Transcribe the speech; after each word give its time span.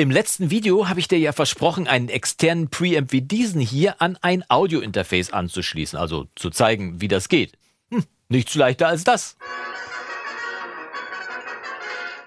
Im 0.00 0.10
letzten 0.10 0.50
Video 0.50 0.88
habe 0.88 0.98
ich 0.98 1.08
dir 1.08 1.18
ja 1.18 1.32
versprochen, 1.32 1.86
einen 1.86 2.08
externen 2.08 2.70
Preamp 2.70 3.12
wie 3.12 3.20
diesen 3.20 3.60
hier 3.60 4.00
an 4.00 4.16
ein 4.22 4.42
Audiointerface 4.48 5.34
anzuschließen, 5.34 5.98
also 5.98 6.26
zu 6.36 6.48
zeigen, 6.48 7.02
wie 7.02 7.08
das 7.08 7.28
geht. 7.28 7.58
Hm, 7.90 8.04
nichts 8.30 8.54
leichter 8.54 8.88
als 8.88 9.04
das. 9.04 9.36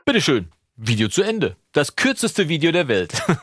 Bitteschön, 0.05 0.49
Video 0.75 1.07
zu 1.07 1.23
Ende. 1.23 1.55
Das 1.71 1.95
kürzeste 1.95 2.47
Video 2.47 2.71
der 2.71 2.87
Welt. 2.87 3.11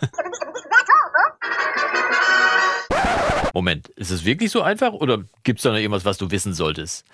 Moment, 3.53 3.89
ist 3.89 4.13
es 4.13 4.25
wirklich 4.25 4.53
so 4.53 4.63
einfach 4.63 4.93
oder 4.93 5.25
gibt 5.43 5.59
es 5.59 5.65
da 5.65 5.71
noch 5.71 5.79
irgendwas, 5.79 6.05
was 6.05 6.19
du 6.19 6.31
wissen 6.31 6.55
solltest? 6.55 7.05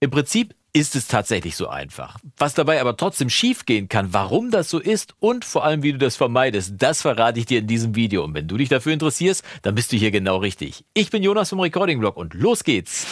Im 0.00 0.10
Prinzip 0.10 0.54
ist 0.76 0.94
es 0.94 1.08
tatsächlich 1.08 1.56
so 1.56 1.68
einfach. 1.68 2.18
Was 2.36 2.52
dabei 2.52 2.82
aber 2.82 2.98
trotzdem 2.98 3.30
schiefgehen 3.30 3.88
kann, 3.88 4.12
warum 4.12 4.50
das 4.50 4.68
so 4.68 4.78
ist 4.78 5.14
und 5.20 5.46
vor 5.46 5.64
allem 5.64 5.82
wie 5.82 5.92
du 5.92 5.98
das 5.98 6.16
vermeidest, 6.16 6.74
das 6.76 7.00
verrate 7.00 7.38
ich 7.40 7.46
dir 7.46 7.60
in 7.60 7.66
diesem 7.66 7.94
Video. 7.94 8.22
Und 8.22 8.34
wenn 8.34 8.46
du 8.46 8.58
dich 8.58 8.68
dafür 8.68 8.92
interessierst, 8.92 9.42
dann 9.62 9.74
bist 9.74 9.90
du 9.90 9.96
hier 9.96 10.10
genau 10.10 10.36
richtig. 10.36 10.84
Ich 10.92 11.10
bin 11.10 11.22
Jonas 11.22 11.48
vom 11.48 11.60
Recording 11.60 11.98
Blog 11.98 12.18
und 12.18 12.34
los 12.34 12.62
geht's. 12.62 13.06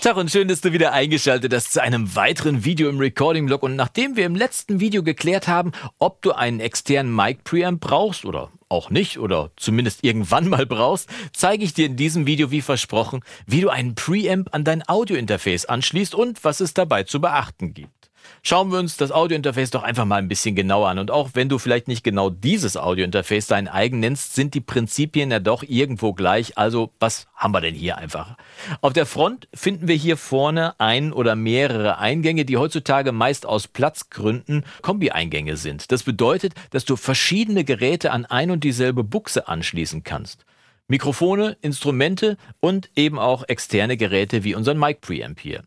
Tag 0.00 0.16
und 0.16 0.32
schön, 0.32 0.48
dass 0.48 0.60
du 0.60 0.72
wieder 0.72 0.92
eingeschaltet 0.92 1.54
hast 1.54 1.72
zu 1.72 1.80
einem 1.80 2.16
weiteren 2.16 2.64
Video 2.64 2.88
im 2.88 2.98
Recording-Blog. 2.98 3.62
Und 3.62 3.76
nachdem 3.76 4.16
wir 4.16 4.26
im 4.26 4.34
letzten 4.34 4.80
Video 4.80 5.04
geklärt 5.04 5.46
haben, 5.46 5.70
ob 6.00 6.20
du 6.22 6.32
einen 6.32 6.58
externen 6.58 7.14
Mic-Preamp 7.14 7.80
brauchst 7.80 8.24
oder 8.24 8.50
auch 8.72 8.90
nicht 8.90 9.18
oder 9.18 9.50
zumindest 9.56 10.02
irgendwann 10.02 10.48
mal 10.48 10.66
brauchst, 10.66 11.08
zeige 11.32 11.64
ich 11.64 11.74
dir 11.74 11.86
in 11.86 11.96
diesem 11.96 12.26
Video 12.26 12.50
wie 12.50 12.62
versprochen, 12.62 13.20
wie 13.46 13.60
du 13.60 13.68
einen 13.68 13.94
Preamp 13.94 14.48
an 14.52 14.64
dein 14.64 14.82
Audio-Interface 14.88 15.66
anschließt 15.66 16.14
und 16.14 16.42
was 16.42 16.60
es 16.60 16.74
dabei 16.74 17.04
zu 17.04 17.20
beachten 17.20 17.74
gibt. 17.74 18.01
Schauen 18.44 18.72
wir 18.72 18.80
uns 18.80 18.96
das 18.96 19.12
Audiointerface 19.12 19.70
doch 19.70 19.84
einfach 19.84 20.04
mal 20.04 20.16
ein 20.16 20.26
bisschen 20.26 20.56
genauer 20.56 20.88
an. 20.88 20.98
Und 20.98 21.12
auch 21.12 21.30
wenn 21.34 21.48
du 21.48 21.60
vielleicht 21.60 21.86
nicht 21.86 22.02
genau 22.02 22.28
dieses 22.28 22.76
Audiointerface 22.76 23.46
dein 23.46 23.68
eigen 23.68 24.00
nennst, 24.00 24.34
sind 24.34 24.54
die 24.54 24.60
Prinzipien 24.60 25.30
ja 25.30 25.38
doch 25.38 25.62
irgendwo 25.62 26.12
gleich. 26.12 26.58
Also 26.58 26.90
was 26.98 27.28
haben 27.36 27.54
wir 27.54 27.60
denn 27.60 27.76
hier 27.76 27.98
einfach? 27.98 28.36
Auf 28.80 28.94
der 28.94 29.06
Front 29.06 29.46
finden 29.54 29.86
wir 29.86 29.94
hier 29.94 30.16
vorne 30.16 30.74
ein 30.80 31.12
oder 31.12 31.36
mehrere 31.36 31.98
Eingänge, 31.98 32.44
die 32.44 32.56
heutzutage 32.56 33.12
meist 33.12 33.46
aus 33.46 33.68
Platzgründen 33.68 34.64
Kombi-Eingänge 34.82 35.56
sind. 35.56 35.92
Das 35.92 36.02
bedeutet, 36.02 36.54
dass 36.70 36.84
du 36.84 36.96
verschiedene 36.96 37.62
Geräte 37.62 38.10
an 38.10 38.26
ein 38.26 38.50
und 38.50 38.64
dieselbe 38.64 39.04
Buchse 39.04 39.46
anschließen 39.46 40.02
kannst. 40.02 40.46
Mikrofone, 40.88 41.56
Instrumente 41.60 42.36
und 42.58 42.90
eben 42.96 43.20
auch 43.20 43.44
externe 43.46 43.96
Geräte 43.96 44.42
wie 44.42 44.56
unseren 44.56 44.80
Mic 44.80 44.98
Preamp 45.00 45.38
hier. 45.38 45.62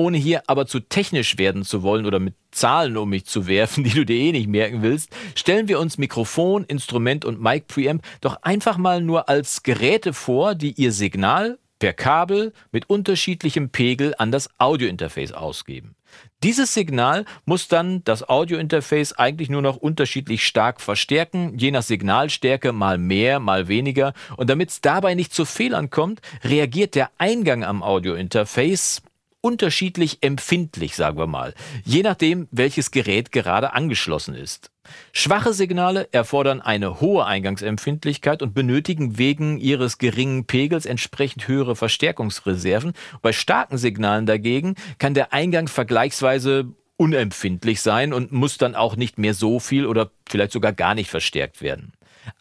Ohne 0.00 0.16
hier 0.16 0.44
aber 0.46 0.66
zu 0.66 0.80
technisch 0.80 1.36
werden 1.36 1.62
zu 1.62 1.82
wollen 1.82 2.06
oder 2.06 2.20
mit 2.20 2.34
Zahlen 2.52 2.96
um 2.96 3.10
mich 3.10 3.26
zu 3.26 3.46
werfen, 3.46 3.84
die 3.84 3.90
du 3.90 4.06
dir 4.06 4.16
eh 4.16 4.32
nicht 4.32 4.48
merken 4.48 4.80
willst, 4.80 5.10
stellen 5.34 5.68
wir 5.68 5.78
uns 5.78 5.98
Mikrofon, 5.98 6.64
Instrument 6.64 7.26
und 7.26 7.38
Mic 7.38 7.66
Preamp 7.68 8.02
doch 8.22 8.36
einfach 8.40 8.78
mal 8.78 9.02
nur 9.02 9.28
als 9.28 9.62
Geräte 9.62 10.14
vor, 10.14 10.54
die 10.54 10.72
ihr 10.72 10.92
Signal 10.92 11.58
per 11.78 11.92
Kabel 11.92 12.54
mit 12.72 12.88
unterschiedlichem 12.88 13.68
Pegel 13.68 14.14
an 14.16 14.32
das 14.32 14.48
Audiointerface 14.56 15.32
ausgeben. 15.32 15.96
Dieses 16.42 16.72
Signal 16.72 17.26
muss 17.44 17.68
dann 17.68 18.02
das 18.04 18.26
Audiointerface 18.26 19.12
eigentlich 19.12 19.50
nur 19.50 19.60
noch 19.60 19.76
unterschiedlich 19.76 20.46
stark 20.46 20.80
verstärken, 20.80 21.58
je 21.58 21.70
nach 21.72 21.82
Signalstärke 21.82 22.72
mal 22.72 22.96
mehr, 22.96 23.38
mal 23.38 23.68
weniger. 23.68 24.14
Und 24.38 24.48
damit 24.48 24.70
es 24.70 24.80
dabei 24.80 25.14
nicht 25.14 25.34
zu 25.34 25.44
Fehlern 25.44 25.90
kommt, 25.90 26.22
reagiert 26.42 26.94
der 26.94 27.10
Eingang 27.18 27.64
am 27.64 27.82
Audiointerface 27.82 29.02
unterschiedlich 29.40 30.18
empfindlich, 30.22 30.94
sagen 30.94 31.18
wir 31.18 31.26
mal, 31.26 31.54
je 31.84 32.02
nachdem, 32.02 32.48
welches 32.50 32.90
Gerät 32.90 33.32
gerade 33.32 33.72
angeschlossen 33.72 34.34
ist. 34.34 34.70
Schwache 35.12 35.52
Signale 35.52 36.08
erfordern 36.12 36.60
eine 36.60 37.00
hohe 37.00 37.24
Eingangsempfindlichkeit 37.24 38.42
und 38.42 38.54
benötigen 38.54 39.18
wegen 39.18 39.58
ihres 39.58 39.98
geringen 39.98 40.46
Pegels 40.46 40.86
entsprechend 40.86 41.48
höhere 41.48 41.76
Verstärkungsreserven. 41.76 42.92
Bei 43.22 43.32
starken 43.32 43.78
Signalen 43.78 44.26
dagegen 44.26 44.74
kann 44.98 45.14
der 45.14 45.32
Eingang 45.32 45.68
vergleichsweise 45.68 46.66
unempfindlich 46.96 47.80
sein 47.80 48.12
und 48.12 48.30
muss 48.32 48.58
dann 48.58 48.74
auch 48.74 48.96
nicht 48.96 49.18
mehr 49.18 49.32
so 49.32 49.58
viel 49.58 49.86
oder 49.86 50.10
vielleicht 50.28 50.52
sogar 50.52 50.72
gar 50.72 50.94
nicht 50.94 51.08
verstärkt 51.08 51.62
werden. 51.62 51.92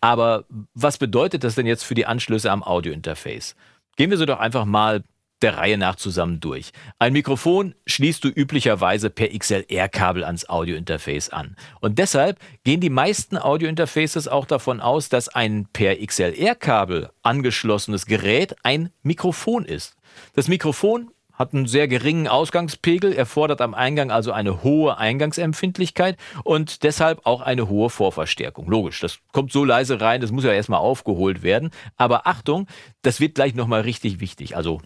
Aber 0.01 0.45
was 0.73 0.97
bedeutet 0.97 1.43
das 1.43 1.55
denn 1.55 1.65
jetzt 1.65 1.83
für 1.83 1.95
die 1.95 2.05
Anschlüsse 2.05 2.51
am 2.51 2.63
Audiointerface? 2.63 3.55
Gehen 3.95 4.09
wir 4.09 4.17
so 4.17 4.25
doch 4.25 4.39
einfach 4.39 4.65
mal 4.65 5.03
der 5.41 5.57
Reihe 5.57 5.77
nach 5.77 5.95
zusammen 5.95 6.39
durch. 6.39 6.71
Ein 6.99 7.13
Mikrofon 7.13 7.75
schließt 7.85 8.23
du 8.23 8.29
üblicherweise 8.29 9.09
per 9.09 9.29
XLR-Kabel 9.29 10.23
ans 10.23 10.49
Audiointerface 10.49 11.29
an. 11.29 11.55
Und 11.79 11.99
deshalb 11.99 12.39
gehen 12.63 12.81
die 12.81 12.89
meisten 12.89 13.37
Audiointerfaces 13.37 14.27
auch 14.27 14.45
davon 14.45 14.79
aus, 14.81 15.09
dass 15.09 15.29
ein 15.29 15.67
per 15.71 15.95
XLR-Kabel 15.95 17.09
angeschlossenes 17.23 18.05
Gerät 18.05 18.55
ein 18.63 18.89
Mikrofon 19.03 19.65
ist. 19.65 19.95
Das 20.33 20.47
Mikrofon 20.47 21.11
hat 21.39 21.53
einen 21.53 21.67
sehr 21.67 21.87
geringen 21.87 22.27
Ausgangspegel, 22.27 23.13
erfordert 23.13 23.61
am 23.61 23.73
Eingang 23.73 24.11
also 24.11 24.33
eine 24.33 24.61
hohe 24.61 24.97
Eingangsempfindlichkeit 24.97 26.17
und 26.43 26.83
deshalb 26.83 27.25
auch 27.25 27.39
eine 27.39 27.69
hohe 27.69 27.89
Vorverstärkung. 27.89 28.69
Logisch, 28.69 28.99
das 28.99 29.19
kommt 29.31 29.53
so 29.53 29.63
leise 29.63 30.01
rein, 30.01 30.19
das 30.19 30.33
muss 30.33 30.43
ja 30.43 30.51
erstmal 30.51 30.81
aufgeholt 30.81 31.41
werden. 31.41 31.71
Aber 31.95 32.27
Achtung, 32.27 32.67
das 33.01 33.21
wird 33.21 33.35
gleich 33.35 33.55
nochmal 33.55 33.81
richtig 33.81 34.19
wichtig. 34.19 34.57
Also 34.57 34.81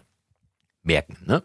merken. 0.84 1.16
Ne? 1.26 1.42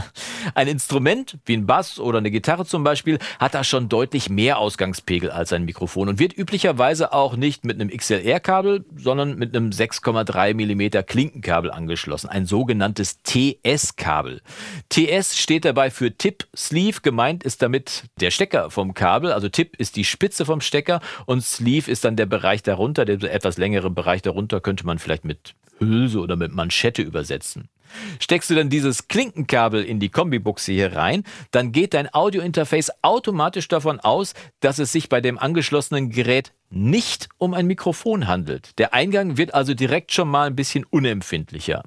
Ein 0.54 0.68
Instrument 0.68 1.38
wie 1.44 1.56
ein 1.56 1.66
Bass 1.66 1.98
oder 1.98 2.18
eine 2.18 2.30
Gitarre 2.30 2.66
zum 2.66 2.84
Beispiel 2.84 3.18
hat 3.38 3.54
da 3.54 3.64
schon 3.64 3.88
deutlich 3.88 4.28
mehr 4.28 4.58
Ausgangspegel 4.58 5.30
als 5.30 5.52
ein 5.52 5.64
Mikrofon 5.64 6.08
und 6.08 6.18
wird 6.18 6.36
üblicherweise 6.36 7.12
auch 7.12 7.36
nicht 7.36 7.64
mit 7.64 7.80
einem 7.80 7.90
XLR-Kabel, 7.90 8.84
sondern 8.96 9.36
mit 9.36 9.54
einem 9.54 9.70
6,3 9.70 10.54
mm 10.54 11.06
Klinkenkabel 11.06 11.70
angeschlossen, 11.70 12.28
ein 12.28 12.46
sogenanntes 12.46 13.22
TS-Kabel. 13.22 14.40
TS 14.88 15.38
steht 15.38 15.64
dabei 15.64 15.90
für 15.90 16.16
Tip 16.16 16.46
Sleeve, 16.56 17.00
gemeint 17.02 17.44
ist 17.44 17.62
damit 17.62 18.04
der 18.20 18.30
Stecker 18.30 18.70
vom 18.70 18.94
Kabel, 18.94 19.32
also 19.32 19.48
Tip 19.48 19.76
ist 19.76 19.96
die 19.96 20.04
Spitze 20.04 20.44
vom 20.44 20.60
Stecker 20.60 21.00
und 21.26 21.42
Sleeve 21.42 21.90
ist 21.90 22.04
dann 22.04 22.16
der 22.16 22.26
Bereich 22.26 22.62
darunter, 22.62 23.04
der 23.04 23.22
etwas 23.32 23.58
längere 23.58 23.90
Bereich 23.90 24.22
darunter 24.22 24.60
könnte 24.60 24.84
man 24.86 24.98
vielleicht 24.98 25.24
mit 25.24 25.54
Hülse 25.78 26.20
oder 26.20 26.36
mit 26.36 26.52
Manschette 26.52 27.02
übersetzen. 27.02 27.69
Steckst 28.18 28.50
du 28.50 28.54
dann 28.54 28.70
dieses 28.70 29.08
Klinkenkabel 29.08 29.84
in 29.84 30.00
die 30.00 30.08
Kombibuchse 30.08 30.72
hier 30.72 30.94
rein, 30.94 31.24
dann 31.50 31.72
geht 31.72 31.94
dein 31.94 32.12
Audiointerface 32.12 32.92
automatisch 33.02 33.68
davon 33.68 34.00
aus, 34.00 34.34
dass 34.60 34.78
es 34.78 34.92
sich 34.92 35.08
bei 35.08 35.20
dem 35.20 35.38
angeschlossenen 35.38 36.10
Gerät 36.10 36.52
nicht 36.70 37.28
um 37.38 37.54
ein 37.54 37.66
Mikrofon 37.66 38.26
handelt. 38.26 38.78
Der 38.78 38.94
Eingang 38.94 39.36
wird 39.36 39.54
also 39.54 39.74
direkt 39.74 40.12
schon 40.12 40.28
mal 40.28 40.46
ein 40.46 40.56
bisschen 40.56 40.84
unempfindlicher. 40.84 41.82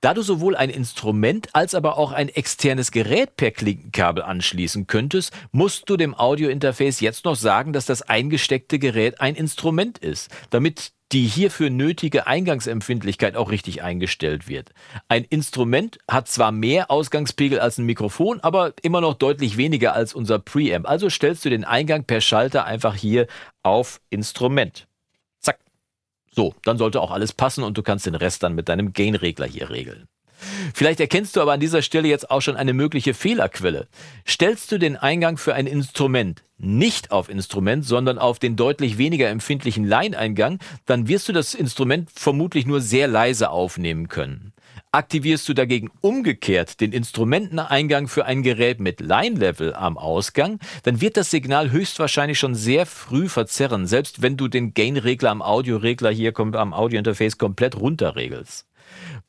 Da 0.00 0.14
du 0.14 0.22
sowohl 0.22 0.56
ein 0.56 0.70
Instrument 0.70 1.48
als 1.54 1.74
aber 1.74 1.98
auch 1.98 2.12
ein 2.12 2.28
externes 2.28 2.90
Gerät 2.90 3.36
per 3.36 3.50
Klinkenkabel 3.50 4.22
anschließen 4.22 4.86
könntest, 4.86 5.32
musst 5.52 5.88
du 5.88 5.96
dem 5.96 6.14
Audiointerface 6.14 7.00
jetzt 7.00 7.24
noch 7.24 7.36
sagen, 7.36 7.72
dass 7.72 7.86
das 7.86 8.02
eingesteckte 8.02 8.78
Gerät 8.78 9.20
ein 9.20 9.34
Instrument 9.34 9.98
ist, 9.98 10.30
damit 10.50 10.92
die 11.12 11.26
hierfür 11.26 11.70
nötige 11.70 12.26
Eingangsempfindlichkeit 12.26 13.36
auch 13.36 13.50
richtig 13.50 13.82
eingestellt 13.82 14.48
wird. 14.48 14.70
Ein 15.08 15.24
Instrument 15.24 15.98
hat 16.08 16.28
zwar 16.28 16.52
mehr 16.52 16.90
Ausgangspegel 16.90 17.58
als 17.58 17.78
ein 17.78 17.86
Mikrofon, 17.86 18.40
aber 18.40 18.74
immer 18.82 19.00
noch 19.00 19.14
deutlich 19.14 19.56
weniger 19.56 19.92
als 19.94 20.14
unser 20.14 20.38
Preamp. 20.38 20.88
Also 20.88 21.10
stellst 21.10 21.44
du 21.44 21.50
den 21.50 21.64
Eingang 21.64 22.04
per 22.04 22.20
Schalter 22.20 22.64
einfach 22.64 22.94
hier 22.94 23.26
auf 23.62 24.00
Instrument. 24.10 24.86
Zack. 25.40 25.58
So, 26.30 26.54
dann 26.62 26.78
sollte 26.78 27.00
auch 27.00 27.10
alles 27.10 27.32
passen 27.32 27.64
und 27.64 27.76
du 27.76 27.82
kannst 27.82 28.06
den 28.06 28.14
Rest 28.14 28.44
dann 28.44 28.54
mit 28.54 28.68
deinem 28.68 28.92
Gain-Regler 28.92 29.46
hier 29.46 29.70
regeln. 29.70 30.06
Vielleicht 30.74 31.00
erkennst 31.00 31.36
du 31.36 31.40
aber 31.40 31.52
an 31.52 31.60
dieser 31.60 31.82
Stelle 31.82 32.08
jetzt 32.08 32.30
auch 32.30 32.40
schon 32.40 32.56
eine 32.56 32.72
mögliche 32.72 33.14
Fehlerquelle. 33.14 33.88
Stellst 34.26 34.72
du 34.72 34.78
den 34.78 34.96
Eingang 34.96 35.36
für 35.36 35.54
ein 35.54 35.66
Instrument 35.66 36.42
nicht 36.62 37.10
auf 37.10 37.28
Instrument, 37.28 37.84
sondern 37.84 38.18
auf 38.18 38.38
den 38.38 38.56
deutlich 38.56 38.98
weniger 38.98 39.28
empfindlichen 39.28 39.84
Line-Eingang, 39.84 40.58
dann 40.86 41.08
wirst 41.08 41.28
du 41.28 41.32
das 41.32 41.54
Instrument 41.54 42.10
vermutlich 42.14 42.66
nur 42.66 42.80
sehr 42.80 43.08
leise 43.08 43.50
aufnehmen 43.50 44.08
können. 44.08 44.52
Aktivierst 44.92 45.48
du 45.48 45.54
dagegen 45.54 45.90
umgekehrt 46.00 46.80
den 46.80 46.92
Instrumenteneingang 46.92 48.08
für 48.08 48.24
ein 48.24 48.42
Gerät 48.42 48.80
mit 48.80 49.00
Line-Level 49.00 49.72
am 49.74 49.96
Ausgang, 49.96 50.58
dann 50.82 51.00
wird 51.00 51.16
das 51.16 51.30
Signal 51.30 51.70
höchstwahrscheinlich 51.70 52.40
schon 52.40 52.56
sehr 52.56 52.86
früh 52.86 53.28
verzerren, 53.28 53.86
selbst 53.86 54.20
wenn 54.20 54.36
du 54.36 54.48
den 54.48 54.74
Gain-Regler 54.74 55.30
am 55.30 55.42
Audioregler 55.42 56.10
hier 56.10 56.32
am 56.36 56.74
Audiointerface 56.74 57.38
komplett 57.38 57.76
runterregelst. 57.76 58.66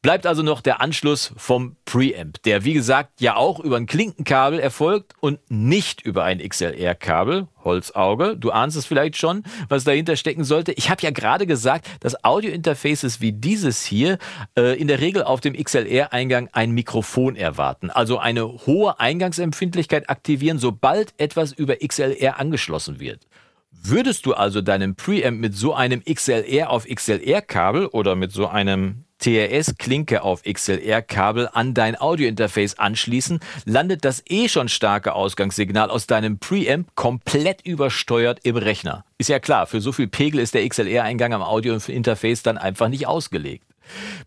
Bleibt 0.02 0.26
also 0.26 0.42
noch 0.42 0.62
der 0.62 0.82
Anschluss 0.82 1.32
vom 1.38 1.76
Preamp, 1.86 2.42
der 2.42 2.66
wie 2.66 2.74
gesagt 2.74 3.22
ja 3.22 3.36
auch 3.36 3.60
über 3.60 3.78
ein 3.78 3.86
Klinkenkabel 3.86 4.58
erfolgt 4.60 5.14
und 5.20 5.40
nicht 5.48 6.02
über 6.02 6.24
ein 6.24 6.40
XLR-Kabel. 6.40 7.48
Holzauge, 7.64 8.36
du 8.36 8.50
ahnst 8.50 8.76
es 8.76 8.88
vielleicht 8.88 9.16
schon, 9.18 9.44
was 9.70 9.84
dahinter 9.84 10.16
stecken 10.16 10.44
sollte. 10.44 10.72
Ich 10.72 10.90
habe 10.90 11.04
ja 11.04 11.12
gerade 11.12 11.46
gesagt, 11.46 11.88
dass 12.00 12.24
Audiointerfaces 12.24 13.22
wie 13.22 13.32
dieses 13.32 13.86
hier 13.86 14.18
äh, 14.58 14.76
in 14.82 14.88
der 14.88 15.02
Regel 15.02 15.24
auf 15.24 15.40
dem 15.40 15.54
XLR-Eingang 15.54 16.50
ein 16.52 16.72
Mikrofon 16.72 17.36
erwarten, 17.36 17.92
also 17.92 18.18
eine 18.18 18.48
hohe 18.48 19.00
Eingangsempfindlichkeit 19.00 20.10
aktivieren, 20.10 20.58
sobald 20.58 21.14
etwas 21.18 21.52
über 21.52 21.76
XLR 21.76 22.40
angeschlossen 22.40 23.00
wird. 23.00 23.28
Würdest 23.70 24.26
du 24.26 24.34
also 24.34 24.62
deinen 24.62 24.96
Preamp 24.96 25.40
mit 25.40 25.56
so 25.56 25.76
einem 25.76 26.04
XLR 26.04 26.72
auf 26.72 26.88
XLR-Kabel 26.88 27.86
oder 27.86 28.16
mit 28.16 28.32
so 28.32 28.48
einem 28.48 29.06
TRS-Klinke 29.22 30.24
auf 30.24 30.44
XLR-Kabel 30.44 31.50
an 31.54 31.74
dein 31.74 32.00
Audiointerface 32.00 32.78
anschließen, 32.78 33.40
landet 33.66 34.04
das 34.04 34.24
eh 34.28 34.50
schon 34.50 34.68
starke 34.68 35.14
Ausgangssignal 35.14 35.90
aus 35.90 36.08
deinem 36.08 36.40
Preamp 36.40 36.94
komplett 36.96 37.66
übersteuert 37.66 38.40
im 38.44 38.58
Rechner. 38.58 39.06
Ist 39.18 39.30
ja 39.30 39.40
klar, 39.40 39.68
für 39.68 39.80
so 39.80 39.92
viel 39.92 40.08
Pegel 40.08 40.40
ist 40.40 40.54
der 40.54 40.68
XLR-Eingang 40.68 41.34
am 41.34 41.44
Audiointerface 41.44 42.44
dann 42.44 42.58
einfach 42.58 42.90
nicht 42.90 43.08
ausgelegt. 43.08 43.66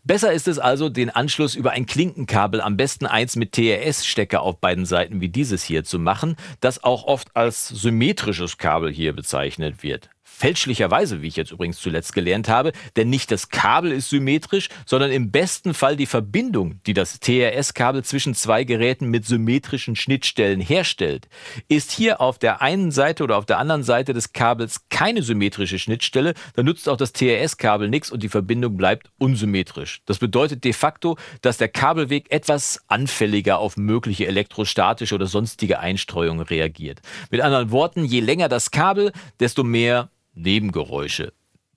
Besser 0.04 0.32
ist 0.32 0.48
es 0.48 0.58
also, 0.58 0.88
den 0.88 1.10
Anschluss 1.10 1.54
über 1.54 1.72
ein 1.72 1.86
Klinkenkabel, 1.86 2.60
am 2.60 2.76
besten 2.76 3.06
eins 3.06 3.36
mit 3.36 3.52
TRS-Stecker 3.52 4.42
auf 4.42 4.58
beiden 4.58 4.84
Seiten 4.84 5.20
wie 5.20 5.28
dieses 5.28 5.62
hier 5.62 5.84
zu 5.84 5.98
machen, 5.98 6.36
das 6.60 6.84
auch 6.84 7.04
oft 7.04 7.34
als 7.34 7.68
symmetrisches 7.68 8.58
Kabel 8.58 8.92
hier 8.92 9.12
bezeichnet 9.12 9.82
wird. 9.82 10.10
Fälschlicherweise, 10.36 11.22
wie 11.22 11.28
ich 11.28 11.36
jetzt 11.36 11.52
übrigens 11.52 11.78
zuletzt 11.78 12.12
gelernt 12.12 12.48
habe, 12.48 12.72
denn 12.96 13.08
nicht 13.08 13.30
das 13.30 13.50
Kabel 13.50 13.92
ist 13.92 14.10
symmetrisch, 14.10 14.68
sondern 14.84 15.12
im 15.12 15.30
besten 15.30 15.74
Fall 15.74 15.96
die 15.96 16.06
Verbindung, 16.06 16.80
die 16.86 16.92
das 16.92 17.20
TRS-Kabel 17.20 18.02
zwischen 18.02 18.34
zwei 18.34 18.64
Geräten 18.64 19.06
mit 19.06 19.26
symmetrischen 19.26 19.94
Schnittstellen 19.94 20.60
herstellt. 20.60 21.28
Ist 21.68 21.92
hier 21.92 22.20
auf 22.20 22.38
der 22.38 22.62
einen 22.62 22.90
Seite 22.90 23.22
oder 23.22 23.38
auf 23.38 23.46
der 23.46 23.58
anderen 23.58 23.84
Seite 23.84 24.12
des 24.12 24.32
Kabels 24.32 24.88
keine 24.90 25.22
symmetrische 25.22 25.78
Schnittstelle, 25.78 26.34
dann 26.56 26.66
nutzt 26.66 26.88
auch 26.88 26.96
das 26.96 27.12
TRS-Kabel 27.12 27.88
nichts 27.88 28.10
und 28.10 28.24
die 28.24 28.28
Verbindung 28.28 28.76
bleibt 28.76 29.10
unsymmetrisch. 29.18 30.02
Das 30.04 30.18
bedeutet 30.18 30.64
de 30.64 30.72
facto, 30.72 31.16
dass 31.42 31.58
der 31.58 31.68
Kabelweg 31.68 32.32
etwas 32.32 32.80
anfälliger 32.88 33.60
auf 33.60 33.76
mögliche 33.76 34.26
elektrostatische 34.26 35.14
oder 35.14 35.26
sonstige 35.26 35.78
Einstreuungen 35.78 36.44
reagiert. 36.44 37.00
Mit 37.30 37.40
anderen 37.40 37.70
Worten, 37.70 38.04
je 38.04 38.18
länger 38.20 38.48
das 38.48 38.72
Kabel, 38.72 39.12
desto 39.38 39.62
mehr 39.62 40.10
Nebengeräusche. 40.34 41.32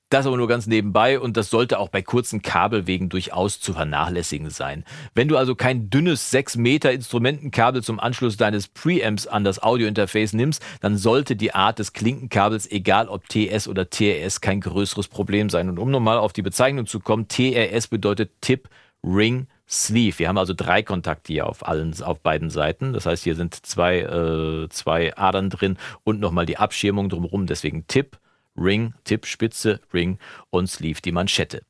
Das 0.09 0.25
aber 0.25 0.37
nur 0.37 0.47
ganz 0.47 0.67
nebenbei 0.67 1.19
und 1.19 1.35
das 1.35 1.49
sollte 1.49 1.79
auch 1.79 1.89
bei 1.89 2.01
kurzen 2.01 2.41
Kabelwegen 2.41 3.09
durchaus 3.09 3.59
zu 3.59 3.73
vernachlässigen 3.73 4.49
sein. 4.49 4.85
Wenn 5.13 5.27
du 5.27 5.35
also 5.35 5.53
kein 5.53 5.89
dünnes 5.89 6.31
6 6.31 6.55
Meter 6.55 6.93
Instrumentenkabel 6.93 7.83
zum 7.83 7.99
Anschluss 7.99 8.37
deines 8.37 8.69
Preamps 8.69 9.27
an 9.27 9.43
das 9.43 9.61
Audiointerface 9.61 10.31
nimmst, 10.31 10.63
dann 10.79 10.97
sollte 10.97 11.35
die 11.35 11.53
Art 11.53 11.79
des 11.79 11.91
Klinkenkabels, 11.91 12.71
egal 12.71 13.09
ob 13.09 13.27
TS 13.27 13.67
oder 13.67 13.89
TRS, 13.89 14.39
kein 14.39 14.61
größeres 14.61 15.09
Problem 15.09 15.49
sein. 15.49 15.67
Und 15.67 15.77
um 15.77 15.91
nochmal 15.91 16.19
auf 16.19 16.31
die 16.31 16.41
Bezeichnung 16.41 16.85
zu 16.85 17.01
kommen, 17.01 17.27
TRS 17.27 17.87
bedeutet 17.87 18.31
Tip, 18.39 18.69
Ring, 19.03 19.47
Sleeve. 19.67 20.19
Wir 20.19 20.29
haben 20.29 20.37
also 20.37 20.53
drei 20.55 20.83
Kontakte 20.83 21.33
hier 21.33 21.47
auf 21.47 21.67
allen, 21.67 22.01
auf 22.01 22.21
beiden 22.21 22.49
Seiten. 22.49 22.93
Das 22.93 23.05
heißt, 23.05 23.25
hier 23.25 23.35
sind 23.35 23.65
zwei, 23.65 23.99
äh, 23.99 24.69
zwei 24.69 25.17
Adern 25.17 25.49
drin 25.49 25.77
und 26.05 26.21
nochmal 26.21 26.45
die 26.45 26.57
Abschirmung 26.57 27.09
drumherum. 27.09 27.45
Deswegen 27.45 27.85
Tip, 27.87 28.17
Ring, 28.57 28.93
Tipp, 29.03 29.25
Spitze, 29.25 29.79
Ring 29.93 30.17
und 30.49 30.67
Sleeve 30.67 31.01
die 31.01 31.11
Manschette. 31.11 31.61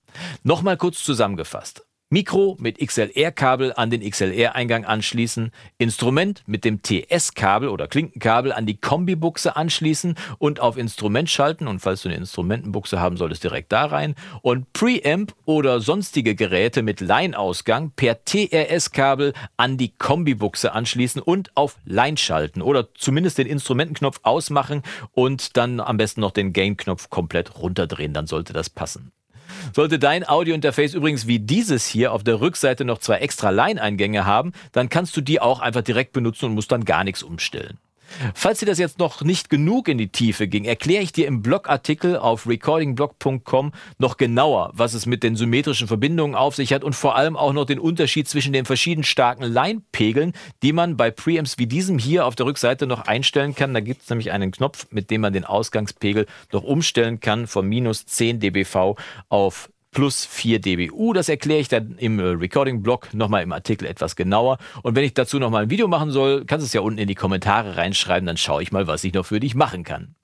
Nochmal 0.44 0.78
kurz 0.78 1.04
zusammengefasst. 1.04 1.87
Mikro 2.10 2.56
mit 2.62 2.80
XLR-Kabel 2.80 3.74
an 3.76 3.90
den 3.90 4.00
XLR-Eingang 4.02 4.86
anschließen, 4.86 5.52
Instrument 5.78 6.42
mit 6.46 6.64
dem 6.64 6.82
TS-Kabel 6.82 7.68
oder 7.68 7.90
Klinkenkabel 7.90 8.54
an 8.54 8.66
die 8.66 8.78
Kombibuchse 8.78 9.58
anschließen 9.58 10.16
und 10.38 10.62
auf 10.62 10.78
Instrument 10.78 11.30
schalten. 11.30 11.68
Und 11.68 11.80
falls 11.80 12.04
du 12.04 12.08
eine 12.08 12.18
Instrumentenbuchse 12.18 13.02
haben 13.02 13.18
solltest, 13.18 13.44
direkt 13.44 13.74
da 13.74 13.88
rein. 13.88 14.16
Und 14.42 14.72
Preamp 14.72 15.34
oder 15.44 15.82
sonstige 15.82 16.34
Geräte 16.34 16.82
mit 16.82 17.02
Line-Ausgang 17.02 17.92
per 17.94 18.24
TRS-Kabel 18.24 19.34
an 19.58 19.78
die 19.78 19.90
Kombibuchse 19.90 20.72
anschließen 20.72 21.22
und 21.22 21.58
auf 21.58 21.76
Line 21.84 22.16
schalten 22.16 22.62
oder 22.62 22.88
zumindest 22.94 23.38
den 23.38 23.48
Instrumentenknopf 23.48 24.22
ausmachen 24.24 24.82
und 25.12 25.58
dann 25.58 25.82
am 25.82 25.98
besten 25.98 26.22
noch 26.22 26.32
den 26.32 26.54
Gain-Knopf 26.54 27.10
komplett 27.10 27.60
runterdrehen, 27.60 28.14
dann 28.14 28.28
sollte 28.28 28.54
das 28.54 28.70
passen. 28.70 29.12
Sollte 29.74 30.00
dein 30.00 30.28
Audiointerface 30.28 30.94
übrigens 30.94 31.28
wie 31.28 31.40
dieses 31.40 31.86
hier 31.86 32.14
auf 32.14 32.24
der 32.24 32.42
Rückseite 32.42 32.86
noch 32.86 33.00
zwei 33.00 33.18
extra 33.18 33.50
Line-Eingänge 33.50 34.26
haben, 34.26 34.54
dann 34.72 34.90
kannst 34.90 35.16
du 35.18 35.22
die 35.22 35.40
auch 35.40 35.60
einfach 35.60 35.82
direkt 35.82 36.14
benutzen 36.14 36.46
und 36.46 36.54
musst 36.54 36.72
dann 36.72 36.86
gar 36.86 37.04
nichts 37.04 37.24
umstellen. 37.24 37.78
Falls 38.34 38.60
dir 38.60 38.66
das 38.66 38.80
jetzt 38.80 39.00
noch 39.00 39.22
nicht 39.22 39.50
genug 39.50 39.88
in 39.88 39.98
die 39.98 40.10
Tiefe 40.10 40.48
ging, 40.48 40.66
erkläre 40.66 41.04
ich 41.04 41.12
dir 41.12 41.28
im 41.28 41.42
Blogartikel 41.42 42.18
auf 42.18 42.48
recordingblog.com 42.48 43.72
noch 43.98 44.18
genauer, 44.18 44.72
was 44.74 44.94
es 44.94 45.06
mit 45.06 45.24
den 45.24 45.36
symmetrischen 45.36 45.88
Verbindungen 45.88 46.36
auf 46.36 46.56
sich 46.56 46.74
hat 46.74 46.84
und 46.84 46.94
vor 46.94 47.16
allem 47.16 47.36
auch 47.36 47.54
noch 47.54 47.66
den 47.66 47.80
Unterschied 47.80 48.28
zwischen 48.28 48.54
den 48.54 48.66
verschieden 48.66 49.04
starken 49.04 49.44
Line-Pegeln, 49.44 50.34
die 50.64 50.74
man 50.74 50.98
bei 50.98 51.12
Preamps 51.12 51.58
wie 51.58 51.68
diesem 51.68 51.98
hier 51.98 52.26
auf 52.26 52.36
der 52.36 52.46
Rückseite 52.46 52.88
noch 52.88 53.02
einstellen 53.02 53.56
kann. 53.56 53.74
Da 53.74 53.80
gibt 53.80 54.04
es 54.04 54.10
nämlich 54.10 54.32
einen 54.32 54.52
Knopf, 54.52 54.88
mit 54.92 55.12
dem 55.12 55.22
man 55.22 55.34
den 55.34 55.46
Ausgangspegel 55.46 56.26
noch 56.52 56.64
umstellen 56.64 57.20
kann 57.20 57.48
von 57.48 57.68
minus 57.68 58.06
10 58.06 58.40
dBV 58.40 58.96
auf 59.30 59.70
plus 59.98 60.28
4 60.28 60.62
dBU. 60.62 61.14
Das 61.14 61.28
erkläre 61.28 61.60
ich 61.60 61.70
dann 61.70 61.96
im 61.98 62.20
äh, 62.20 62.24
Recording-Blog 62.24 63.16
nochmal 63.16 63.42
im 63.42 63.52
Artikel 63.52 63.88
etwas 63.88 64.16
genauer. 64.16 64.60
Und 64.84 64.96
wenn 64.96 65.04
ich 65.04 65.16
dazu 65.16 65.40
nochmal 65.40 65.64
ein 65.64 65.70
Video 65.72 65.88
machen 65.88 66.12
soll, 66.12 66.46
kannst 66.46 66.64
du 66.64 66.68
es 66.68 66.74
ja 66.74 66.82
unten 66.82 67.00
in 67.00 67.08
die 67.08 67.16
Kommentare 67.16 67.78
reinschreiben, 67.78 68.28
dann 68.28 68.38
schaue 68.38 68.62
ich 68.62 68.72
mal, 68.72 68.86
was 68.86 69.04
ich 69.04 69.16
noch 69.16 69.26
für 69.26 69.40
dich 69.40 69.56
machen 69.56 69.84
kann. 69.84 70.17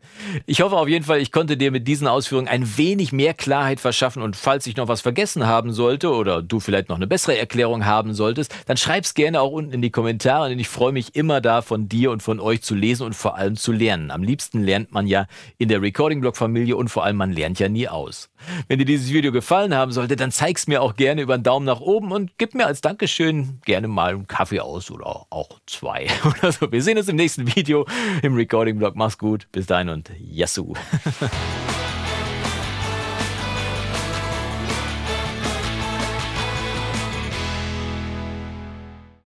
Ich 0.45 0.61
hoffe 0.61 0.77
auf 0.77 0.87
jeden 0.87 1.05
Fall, 1.05 1.19
ich 1.19 1.31
konnte 1.31 1.57
dir 1.57 1.71
mit 1.71 1.87
diesen 1.87 2.07
Ausführungen 2.07 2.47
ein 2.47 2.77
wenig 2.77 3.11
mehr 3.11 3.33
Klarheit 3.33 3.79
verschaffen 3.79 4.21
und 4.21 4.35
falls 4.35 4.67
ich 4.67 4.77
noch 4.77 4.87
was 4.87 5.01
vergessen 5.01 5.45
haben 5.45 5.73
sollte 5.73 6.11
oder 6.11 6.41
du 6.41 6.59
vielleicht 6.59 6.89
noch 6.89 6.95
eine 6.95 7.07
bessere 7.07 7.37
Erklärung 7.37 7.85
haben 7.85 8.13
solltest, 8.13 8.53
dann 8.65 8.77
schreib's 8.77 9.13
gerne 9.13 9.41
auch 9.41 9.51
unten 9.51 9.73
in 9.73 9.81
die 9.81 9.91
Kommentare, 9.91 10.49
denn 10.49 10.59
ich 10.59 10.69
freue 10.69 10.91
mich 10.91 11.15
immer 11.15 11.41
da 11.41 11.61
von 11.61 11.89
dir 11.89 12.11
und 12.11 12.23
von 12.23 12.39
euch 12.39 12.61
zu 12.61 12.75
lesen 12.75 13.05
und 13.05 13.15
vor 13.15 13.35
allem 13.35 13.55
zu 13.55 13.71
lernen. 13.71 14.11
Am 14.11 14.23
liebsten 14.23 14.63
lernt 14.63 14.91
man 14.91 15.07
ja 15.07 15.27
in 15.57 15.69
der 15.69 15.81
Recording 15.81 16.21
Blog 16.21 16.37
Familie 16.37 16.75
und 16.77 16.89
vor 16.89 17.03
allem 17.03 17.17
man 17.17 17.31
lernt 17.31 17.59
ja 17.59 17.69
nie 17.69 17.87
aus. 17.87 18.29
Wenn 18.67 18.79
dir 18.79 18.85
dieses 18.85 19.11
Video 19.11 19.31
gefallen 19.31 19.73
haben 19.73 19.91
sollte, 19.91 20.15
dann 20.15 20.31
zeig's 20.31 20.67
mir 20.67 20.81
auch 20.81 20.95
gerne 20.95 21.21
über 21.21 21.35
einen 21.35 21.43
Daumen 21.43 21.65
nach 21.65 21.79
oben 21.79 22.11
und 22.11 22.37
gib 22.37 22.55
mir 22.55 22.65
als 22.65 22.81
Dankeschön 22.81 23.59
gerne 23.65 23.87
mal 23.87 24.11
einen 24.11 24.27
Kaffee 24.27 24.59
aus 24.59 24.91
oder 24.91 25.25
auch 25.29 25.59
zwei 25.65 26.07
oder 26.25 26.51
so. 26.51 26.71
Wir 26.71 26.81
sehen 26.81 26.97
uns 26.97 27.07
im 27.07 27.15
nächsten 27.15 27.55
Video 27.55 27.85
im 28.21 28.35
Recording 28.35 28.77
Blog. 28.77 28.95
Mach's 28.95 29.17
gut. 29.17 29.47
Bis 29.51 29.65
dahin 29.65 29.89
und 29.93 30.11
Yassou. 30.19 30.73